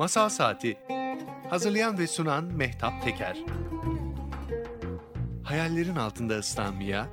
Masal 0.00 0.28
Saati 0.28 0.78
Hazırlayan 1.50 1.98
ve 1.98 2.06
sunan 2.06 2.44
Mehtap 2.44 3.04
Teker 3.04 3.36
Hayallerin 5.44 5.96
altında 5.96 6.38
ıslanmaya, 6.38 7.08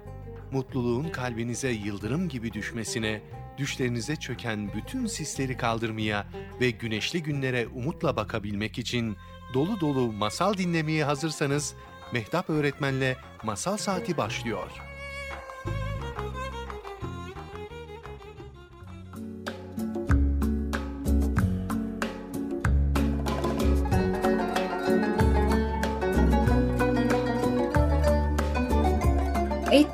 mutluluğun 0.52 1.10
kalbinize 1.10 1.70
yıldırım 1.70 2.30
gibi 2.30 2.54
düşmesine, 2.54 3.22
düşlerinize 3.58 4.16
çöken 4.16 4.74
bütün 4.74 5.06
sisleri 5.06 5.58
kaldırmaya 5.58 6.28
ve 6.62 6.72
güneşli 6.72 7.24
günlere 7.24 7.68
umutla 7.68 8.16
bakabilmek 8.16 8.78
için 8.78 9.18
dolu 9.54 9.80
dolu 9.80 10.12
masal 10.12 10.54
dinlemeye 10.54 11.04
hazırsanız 11.04 11.76
Mehtap 12.14 12.50
Öğretmen'le 12.50 13.16
Masal 13.44 13.78
Saati 13.78 14.18
başlıyor. 14.18 14.87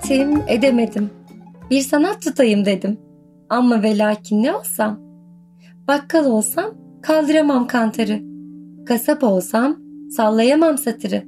Ettim, 0.04 0.42
edemedim. 0.48 1.10
Bir 1.72 1.82
sanat 1.82 2.22
tutayım 2.22 2.66
dedim. 2.66 2.98
Ama 3.50 3.84
ve 3.84 3.98
lakin 3.98 4.44
ne 4.44 4.56
olsam? 4.56 5.00
Bakkal 5.88 6.26
olsam 6.26 6.66
kaldıramam 7.02 7.68
kantarı. 7.68 8.22
Kasap 8.86 9.24
olsam 9.24 9.78
sallayamam 10.12 10.78
satırı. 10.78 11.24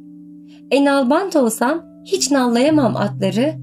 Enalbant 0.72 1.36
olsam 1.36 1.86
hiç 2.06 2.32
nallayamam 2.32 2.96
atları. 2.96 3.54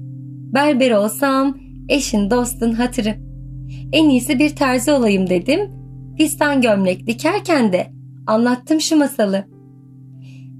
Berber 0.53 0.91
olsam 0.91 1.57
eşin 1.89 2.31
dostun 2.31 2.71
hatırı. 2.71 3.15
En 3.91 4.09
iyisi 4.09 4.39
bir 4.39 4.55
terzi 4.55 4.91
olayım 4.91 5.29
dedim. 5.29 5.71
Fistan 6.17 6.61
gömlek 6.61 7.07
dikerken 7.07 7.73
de 7.73 7.87
anlattım 8.27 8.81
şu 8.81 8.97
masalı. 8.97 9.45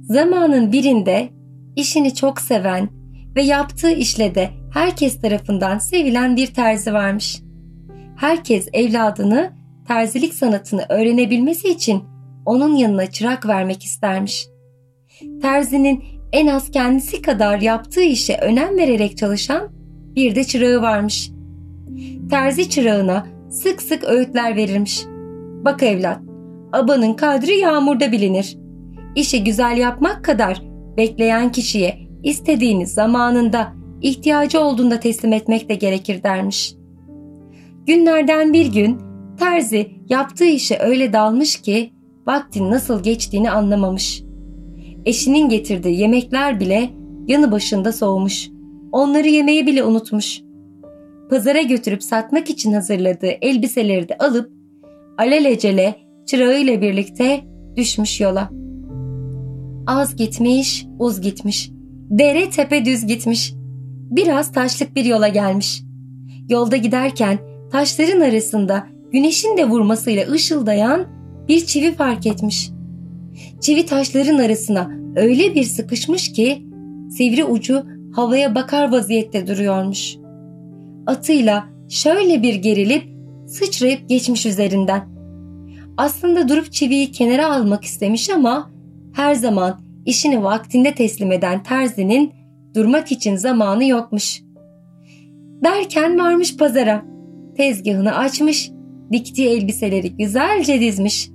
Zamanın 0.02 0.72
birinde 0.72 1.30
işini 1.76 2.14
çok 2.14 2.42
seven 2.42 3.03
ve 3.36 3.42
yaptığı 3.42 3.92
işle 3.92 4.36
de 4.36 4.50
herkes 4.74 5.22
tarafından 5.22 5.78
sevilen 5.78 6.36
bir 6.36 6.48
terzi 6.48 6.94
varmış. 6.94 7.42
Herkes 8.16 8.68
evladını 8.74 9.54
terzilik 9.88 10.34
sanatını 10.34 10.86
öğrenebilmesi 10.90 11.70
için 11.70 12.04
onun 12.46 12.76
yanına 12.76 13.06
çırak 13.06 13.48
vermek 13.48 13.84
istermiş. 13.84 14.48
Terzinin 15.42 16.04
en 16.32 16.48
az 16.48 16.72
kendisi 16.72 17.22
kadar 17.22 17.62
yaptığı 17.62 18.04
işe 18.04 18.38
önem 18.38 18.78
vererek 18.78 19.18
çalışan 19.18 19.72
bir 20.16 20.36
de 20.36 20.44
çırağı 20.44 20.82
varmış. 20.82 21.32
Terzi 22.30 22.70
çırağına 22.70 23.28
sık 23.50 23.82
sık 23.82 24.04
öğütler 24.04 24.56
verirmiş. 24.56 25.04
Bak 25.66 25.84
evlat, 25.84 26.20
abanın 26.74 27.14
kadri 27.14 27.58
yağmurda 27.58 28.12
bilinir. 28.12 28.58
İşi 29.16 29.44
güzel 29.44 29.78
yapmak 29.78 30.24
kadar 30.26 30.62
bekleyen 30.98 31.52
kişiye 31.52 32.03
istediğini 32.24 32.88
zamanında, 32.88 33.74
ihtiyacı 34.02 34.60
olduğunda 34.60 35.00
teslim 35.00 35.34
etmek 35.34 35.70
de 35.70 35.76
gerekir 35.76 36.24
dermiş. 36.24 36.76
Günlerden 37.86 38.54
bir 38.54 38.74
gün 38.74 38.98
terzi 39.40 39.92
yaptığı 40.10 40.46
işe 40.46 40.80
öyle 40.80 41.14
dalmış 41.14 41.62
ki 41.62 41.94
vaktin 42.28 42.72
nasıl 42.72 43.04
geçtiğini 43.04 43.52
anlamamış. 43.52 44.24
Eşinin 45.06 45.50
getirdiği 45.50 46.00
yemekler 46.00 46.60
bile 46.60 46.90
yanı 47.28 47.52
başında 47.52 47.92
soğumuş. 47.92 48.50
Onları 48.92 49.28
yemeyi 49.28 49.68
bile 49.68 49.84
unutmuş. 49.84 50.42
Pazara 51.30 51.62
götürüp 51.62 52.04
satmak 52.04 52.50
için 52.50 52.74
hazırladığı 52.74 53.32
elbiseleri 53.42 54.10
de 54.10 54.18
alıp 54.18 54.52
alelacele 55.18 55.96
çırağıyla 56.26 56.82
birlikte 56.82 57.42
düşmüş 57.76 58.22
yola. 58.22 58.50
Az 59.88 60.16
gitmiş, 60.16 60.86
uz 61.00 61.22
gitmiş. 61.22 61.72
Dere 62.10 62.50
tepe 62.50 62.86
düz 62.86 63.06
gitmiş. 63.06 63.54
Biraz 64.12 64.52
taşlık 64.52 64.96
bir 64.96 65.06
yola 65.06 65.28
gelmiş. 65.28 65.84
Yolda 66.50 66.78
giderken 66.78 67.38
taşların 67.72 68.22
arasında 68.22 68.88
güneşin 69.12 69.58
de 69.58 69.70
vurmasıyla 69.70 70.32
ışıldayan 70.32 71.08
bir 71.48 71.66
çivi 71.66 71.94
fark 71.94 72.28
etmiş. 72.28 72.72
Çivi 73.62 73.86
taşların 73.86 74.38
arasına 74.38 74.92
öyle 75.16 75.56
bir 75.56 75.64
sıkışmış 75.64 76.32
ki 76.32 76.66
sivri 77.18 77.46
ucu 77.46 77.84
havaya 78.16 78.56
bakar 78.56 78.92
vaziyette 78.92 79.48
duruyormuş. 79.48 80.16
Atıyla 81.08 81.66
şöyle 81.90 82.44
bir 82.44 82.56
gerilip 82.56 83.04
sıçrayıp 83.48 84.10
geçmiş 84.10 84.46
üzerinden. 84.46 85.14
Aslında 85.98 86.50
durup 86.50 86.72
çiviyi 86.72 87.12
kenara 87.12 87.56
almak 87.56 87.84
istemiş 87.84 88.30
ama 88.30 88.72
her 89.14 89.36
zaman 89.36 89.83
işini 90.06 90.44
vaktinde 90.44 90.96
teslim 90.96 91.32
eden 91.32 91.64
terzinin 91.64 92.34
durmak 92.76 93.12
için 93.12 93.36
zamanı 93.36 93.86
yokmuş. 93.86 94.42
Derken 95.64 96.20
varmış 96.20 96.58
pazara. 96.58 97.06
Tezgahını 97.58 98.18
açmış, 98.18 98.72
diktiği 99.12 99.50
elbiseleri 99.50 100.16
güzelce 100.18 100.82
dizmiş. 100.82 101.30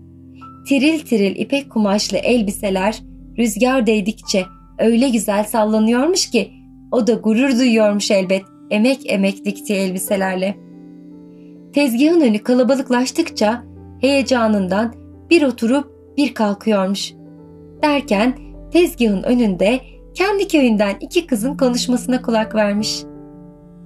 Tiril 0.69 0.99
tiril 0.99 1.37
ipek 1.37 1.71
kumaşlı 1.71 2.19
elbiseler 2.19 3.03
rüzgar 3.39 3.87
değdikçe 3.87 4.45
öyle 4.79 5.09
güzel 5.09 5.45
sallanıyormuş 5.45 6.31
ki 6.31 6.51
o 6.93 7.07
da 7.07 7.13
gurur 7.13 7.59
duyuyormuş 7.59 8.11
elbet 8.11 8.43
emek 8.71 9.13
emek 9.13 9.45
diktiği 9.45 9.75
elbiselerle. 9.75 10.57
Tezgahın 11.73 12.21
önü 12.21 12.39
kalabalıklaştıkça 12.39 13.65
heyecanından 14.01 14.95
bir 15.31 15.43
oturup 15.43 15.87
bir 16.17 16.35
kalkıyormuş. 16.35 17.13
Derken 17.83 18.48
tezgahın 18.73 19.23
önünde 19.23 19.81
kendi 20.15 20.49
köyünden 20.49 20.95
iki 21.01 21.27
kızın 21.27 21.57
konuşmasına 21.57 22.23
kulak 22.23 22.55
vermiş. 22.55 23.03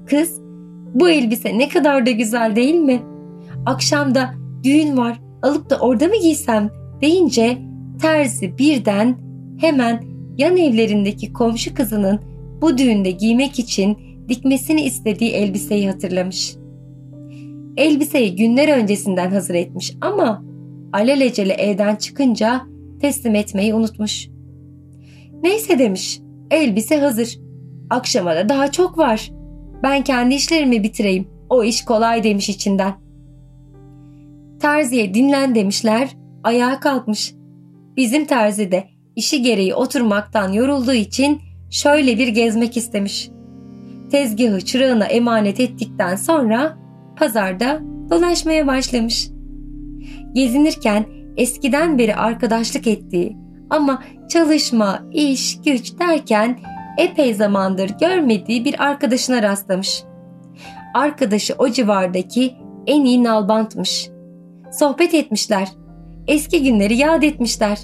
Kız, 0.07 0.41
bu 0.95 1.09
elbise 1.09 1.59
ne 1.59 1.69
kadar 1.69 2.07
da 2.07 2.11
güzel 2.11 2.57
değil 2.57 2.75
mi? 2.75 3.03
Akşamda 3.67 4.35
düğün 4.63 4.97
var, 4.97 5.21
alıp 5.43 5.71
da 5.71 5.79
orada 5.79 6.07
mı 6.09 6.17
giysem 6.23 6.71
deyince 7.01 7.59
terzi 8.03 8.59
birden 8.59 9.19
hemen 9.59 10.05
yan 10.39 10.57
evlerindeki 10.57 11.33
komşu 11.33 11.75
kızının 11.75 12.21
bu 12.63 12.79
düğünde 12.79 13.11
giymek 13.11 13.59
için 13.59 13.99
dikmesini 14.29 14.83
istediği 14.83 15.31
elbiseyi 15.31 15.91
hatırlamış. 15.91 16.57
Elbiseyi 17.77 18.37
günler 18.37 18.79
öncesinden 18.79 19.31
hazır 19.31 19.55
etmiş 19.55 19.93
ama 20.01 20.45
alelacele 20.93 21.53
evden 21.53 21.97
çıkınca 21.97 22.61
teslim 23.01 23.35
etmeyi 23.35 23.75
unutmuş. 23.75 24.32
Neyse 25.43 25.79
demiş, 25.79 26.21
elbise 26.51 27.01
hazır. 27.01 27.39
Akşama 27.91 28.37
da 28.37 28.49
daha 28.49 28.71
çok 28.71 28.99
var. 28.99 29.31
Ben 29.83 30.05
kendi 30.05 30.35
işlerimi 30.35 30.83
bitireyim. 30.83 31.29
O 31.51 31.65
iş 31.65 31.85
kolay 31.85 32.23
demiş 32.23 32.49
içinden. 32.49 32.95
Terziye 34.61 35.15
dinlen 35.15 35.55
demişler, 35.55 36.09
ayağa 36.45 36.81
kalkmış. 36.81 37.35
Bizim 37.97 38.25
terzi 38.25 38.73
de 38.73 38.89
işi 39.17 39.43
gereği 39.43 39.75
oturmaktan 39.75 40.53
yorulduğu 40.53 40.93
için 40.93 41.41
şöyle 41.71 42.19
bir 42.19 42.29
gezmek 42.29 42.77
istemiş. 42.77 43.31
Tezgahı 44.11 44.61
çırağına 44.61 45.05
emanet 45.05 45.61
ettikten 45.61 46.17
sonra 46.17 46.79
pazarda 47.19 47.81
dolaşmaya 48.11 48.67
başlamış. 48.67 49.29
Gezinirken 50.33 51.07
eskiden 51.37 51.99
beri 51.99 52.15
arkadaşlık 52.15 52.87
ettiği 52.87 53.37
ama 53.73 54.03
çalışma, 54.29 55.03
iş, 55.13 55.59
güç 55.65 55.99
derken 55.99 56.59
epey 56.99 57.35
zamandır 57.35 57.91
görmediği 58.01 58.65
bir 58.65 58.85
arkadaşına 58.85 59.43
rastlamış. 59.43 60.03
Arkadaşı 60.95 61.55
o 61.59 61.69
civardaki 61.69 62.55
en 62.87 63.05
iyi 63.05 63.25
nalbantmış. 63.25 64.11
Sohbet 64.73 65.15
etmişler. 65.15 65.69
Eski 66.27 66.63
günleri 66.63 66.97
yad 66.97 67.23
etmişler. 67.23 67.79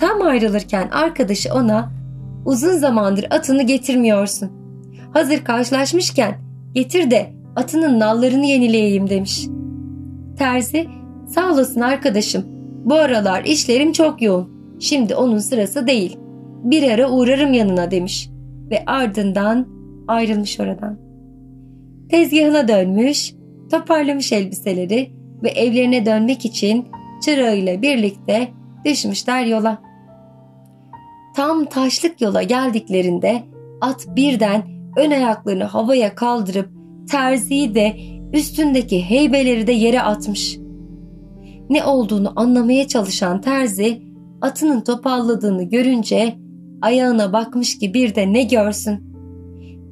Tam 0.00 0.22
ayrılırken 0.22 0.88
arkadaşı 0.88 1.54
ona 1.54 1.90
uzun 2.44 2.78
zamandır 2.78 3.26
atını 3.30 3.62
getirmiyorsun. 3.62 4.50
Hazır 5.12 5.44
karşılaşmışken 5.44 6.34
getir 6.74 7.10
de 7.10 7.32
atının 7.56 8.00
nallarını 8.00 8.46
yenileyeyim 8.46 9.10
demiş. 9.10 9.46
Terzi 10.38 10.88
sağ 11.28 11.52
olasın 11.52 11.80
arkadaşım 11.80 12.44
bu 12.84 12.94
aralar 12.94 13.44
işlerim 13.44 13.92
çok 13.92 14.22
yoğun. 14.22 14.57
Şimdi 14.78 15.14
onun 15.14 15.38
sırası 15.38 15.86
değil. 15.86 16.16
Bir 16.64 16.90
ara 16.90 17.10
uğrarım 17.10 17.52
yanına 17.52 17.90
demiş 17.90 18.30
ve 18.70 18.84
ardından 18.86 19.68
ayrılmış 20.08 20.60
oradan. 20.60 20.98
Tezgahına 22.10 22.68
dönmüş, 22.68 23.34
toparlamış 23.70 24.32
elbiseleri 24.32 25.12
ve 25.42 25.48
evlerine 25.48 26.06
dönmek 26.06 26.44
için 26.44 26.88
çırağıyla 27.24 27.82
birlikte 27.82 28.48
düşmüşler 28.84 29.46
yola. 29.46 29.82
Tam 31.36 31.64
taşlık 31.64 32.20
yola 32.20 32.42
geldiklerinde 32.42 33.42
at 33.80 34.06
birden 34.16 34.62
ön 34.96 35.10
ayaklarını 35.10 35.64
havaya 35.64 36.14
kaldırıp 36.14 36.68
terziyi 37.10 37.74
de 37.74 37.96
üstündeki 38.32 39.10
heybeleri 39.10 39.66
de 39.66 39.72
yere 39.72 40.02
atmış. 40.02 40.58
ne 41.70 41.84
olduğunu 41.84 42.32
anlamaya 42.36 42.88
çalışan 42.88 43.40
terzi 43.40 44.07
atının 44.40 44.80
topalladığını 44.80 45.62
görünce 45.62 46.34
ayağına 46.82 47.32
bakmış 47.32 47.78
ki 47.78 47.94
bir 47.94 48.14
de 48.14 48.32
ne 48.32 48.42
görsün. 48.42 49.08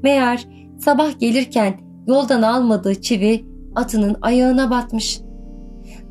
Meğer 0.02 0.48
sabah 0.78 1.18
gelirken 1.20 1.80
yoldan 2.06 2.42
almadığı 2.42 3.00
çivi 3.00 3.44
atının 3.74 4.16
ayağına 4.22 4.70
batmış. 4.70 5.20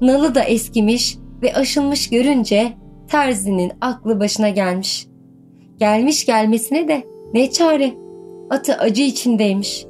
Nalı 0.01 0.35
da 0.35 0.43
eskimiş 0.43 1.17
ve 1.41 1.53
aşınmış 1.53 2.09
görünce 2.09 2.73
terzinin 3.07 3.71
aklı 3.81 4.19
başına 4.19 4.49
gelmiş. 4.49 5.07
Gelmiş 5.77 6.25
gelmesine 6.25 6.87
de 6.87 7.03
ne 7.33 7.51
çare. 7.51 7.93
Atı 8.49 8.73
acı 8.73 9.01
içindeymiş. 9.01 9.85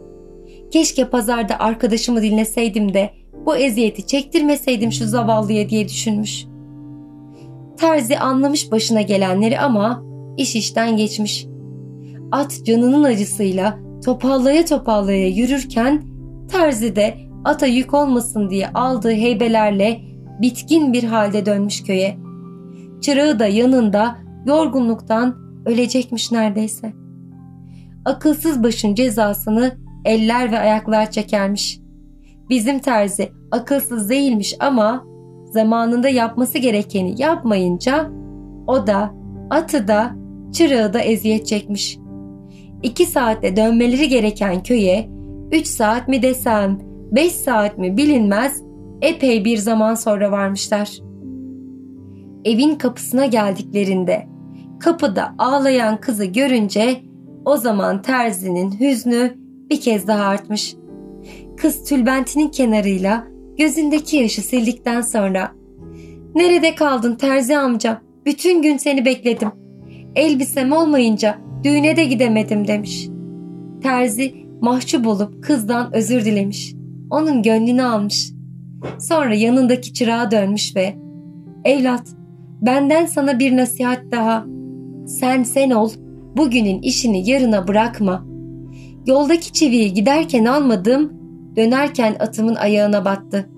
Keşke 0.71 1.09
pazarda 1.09 1.59
arkadaşımı 1.59 2.21
dinleseydim 2.21 2.94
de 2.94 3.09
bu 3.45 3.56
eziyeti 3.56 4.07
çektirmeseydim 4.07 4.92
şu 4.92 5.07
zavallıya 5.07 5.69
diye 5.69 5.89
düşünmüş. 5.89 6.45
Terzi 7.77 8.19
anlamış 8.19 8.72
başına 8.72 9.01
gelenleri 9.01 9.60
ama 9.60 10.04
iş 10.38 10.56
işten 10.56 10.98
geçmiş. 10.98 11.48
At 12.31 12.66
canının 12.66 13.04
acısıyla 13.04 13.80
topallaya 14.06 14.66
topallaya 14.66 15.27
yürürken 15.27 16.04
terzi 16.51 16.95
de 16.95 17.18
ata 17.45 17.66
yük 17.66 17.94
olmasın 17.94 18.50
diye 18.50 18.68
aldığı 18.68 19.12
heybelerle 19.12 20.01
bitkin 20.42 20.94
bir 20.94 21.04
halde 21.04 21.45
dönmüş 21.45 21.83
köye. 21.83 22.18
Çırağı 23.01 23.39
da 23.39 23.48
yanında 23.48 24.16
yorgunluktan 24.45 25.36
ölecekmiş 25.66 26.31
neredeyse. 26.31 26.94
Akılsız 28.06 28.63
başın 28.63 28.95
cezasını 28.95 29.78
eller 30.06 30.51
ve 30.51 30.60
ayaklar 30.60 31.12
çekermiş. 31.12 31.80
Bizim 32.50 32.80
terzi 32.80 33.31
akılsız 33.51 34.10
değilmiş 34.10 34.56
ama 34.60 35.06
zamanında 35.56 36.10
yapması 36.10 36.57
gerekeni 36.57 37.22
yapmayınca 37.22 38.12
o 38.68 38.88
da 38.88 39.13
atı 39.50 39.88
da 39.88 40.16
çırağı 40.54 40.94
da 40.94 41.00
eziyet 41.00 41.48
çekmiş. 41.48 42.00
İki 42.84 43.06
saatte 43.06 43.56
dönmeleri 43.56 44.10
gereken 44.10 44.63
köye 44.63 45.10
üç 45.52 45.68
saat 45.68 46.07
mi 46.07 46.22
desem 46.22 46.80
beş 47.12 47.31
saat 47.31 47.78
mi 47.78 47.98
bilinmez 47.98 48.63
epey 49.02 49.46
bir 49.46 49.57
zaman 49.57 49.96
sonra 49.96 50.31
varmışlar. 50.31 51.00
Evin 52.46 52.75
kapısına 52.75 53.25
geldiklerinde 53.25 54.28
kapıda 54.80 55.36
ağlayan 55.38 55.98
kızı 56.02 56.25
görünce 56.25 57.02
o 57.46 57.57
zaman 57.57 58.02
terzinin 58.02 58.80
hüznü 58.80 59.38
bir 59.69 59.81
kez 59.81 60.07
daha 60.07 60.24
artmış. 60.24 60.75
Kız 61.57 61.84
tülbentinin 61.84 62.48
kenarıyla 62.48 63.34
gözündeki 63.57 64.18
yaşı 64.18 64.42
sildikten 64.42 65.02
sonra 65.02 65.52
''Nerede 66.36 66.75
kaldın 66.75 67.16
terzi 67.16 67.57
amca? 67.57 68.02
Bütün 68.25 68.62
gün 68.62 68.78
seni 68.78 69.06
bekledim. 69.06 69.52
Elbisem 70.16 70.72
olmayınca 70.72 71.38
düğüne 71.63 71.98
de 71.98 72.06
gidemedim.'' 72.06 72.68
demiş. 72.68 73.07
Terzi 73.84 74.36
mahcup 74.62 75.07
olup 75.07 75.44
kızdan 75.44 75.96
özür 75.96 76.25
dilemiş. 76.25 76.75
Onun 77.10 77.44
gönlünü 77.44 77.84
almış. 77.84 78.31
Sonra 79.00 79.36
yanındaki 79.36 79.94
çırağa 79.94 80.31
dönmüş 80.31 80.75
ve 80.75 80.96
''Evlat, 81.66 82.07
benden 82.62 83.06
sana 83.06 83.40
bir 83.40 83.57
nasihat 83.57 84.02
daha. 84.12 84.46
Sen 85.07 85.44
sen 85.44 85.69
ol, 85.69 85.90
bugünün 86.38 86.81
işini 86.81 87.30
yarına 87.30 87.68
bırakma. 87.68 88.25
Yoldaki 89.06 89.54
çiviyi 89.54 89.94
giderken 89.94 90.46
almadım, 90.46 91.13
dönerken 91.56 92.16
atımın 92.19 92.56
ayağına 92.56 93.06
battı. 93.06 93.50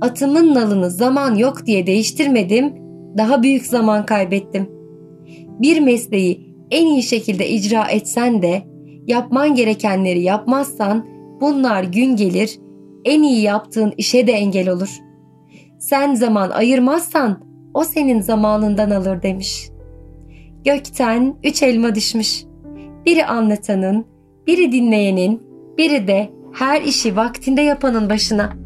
Atımın 0.00 0.54
nalını 0.54 0.90
zaman 0.90 1.34
yok 1.34 1.66
diye 1.66 1.86
değiştirmedim, 1.86 2.74
daha 3.18 3.42
büyük 3.42 3.66
zaman 3.66 4.06
kaybettim. 4.06 4.70
Bir 5.60 5.80
mesleği 5.80 6.54
en 6.70 6.86
iyi 6.86 7.02
şekilde 7.02 7.48
icra 7.48 7.88
etsen 7.88 8.42
de 8.42 8.62
yapman 9.06 9.54
gerekenleri 9.54 10.22
yapmazsan 10.22 11.06
bunlar 11.40 11.84
gün 11.84 12.16
gelir, 12.16 12.58
en 13.04 13.22
iyi 13.22 13.42
yaptığın 13.42 13.92
işe 13.96 14.26
de 14.26 14.32
engel 14.32 14.68
olur. 14.68 14.98
Sen 15.78 16.14
zaman 16.14 16.50
ayırmazsan 16.50 17.40
o 17.74 17.84
senin 17.84 18.20
zamanından 18.20 18.90
alır 18.90 19.22
demiş. 19.22 19.68
Gökten 20.64 21.34
üç 21.44 21.62
elma 21.62 21.94
düşmüş. 21.94 22.44
Biri 23.06 23.26
anlatanın, 23.26 24.04
biri 24.46 24.72
dinleyenin, 24.72 25.42
biri 25.78 26.06
de 26.06 26.30
her 26.54 26.82
işi 26.82 27.16
vaktinde 27.16 27.62
yapanın 27.62 28.10
başına.'' 28.10 28.63